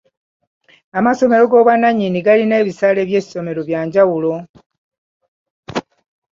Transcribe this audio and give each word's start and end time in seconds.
Amasomero 0.99 1.43
g'obwannannyini 1.47 2.19
galina 2.25 2.55
ebisale 2.61 3.01
by'essomero 3.09 3.61
bya 3.69 3.81
njawulo. 3.85 4.33